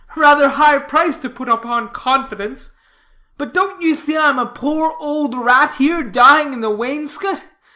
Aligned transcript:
rather 0.15 0.49
high 0.49 0.79
price 0.79 1.19
to 1.19 1.29
put 1.29 1.47
upon 1.47 1.87
confidence. 1.87 2.71
But 3.37 3.53
don't 3.53 3.83
you 3.83 3.93
see 3.93 4.17
I 4.17 4.29
am 4.29 4.39
a 4.39 4.47
poor, 4.47 4.95
old 4.99 5.35
rat 5.35 5.75
here, 5.75 6.01
dying 6.01 6.53
in 6.53 6.61
the 6.61 6.71
wainscot? 6.71 7.45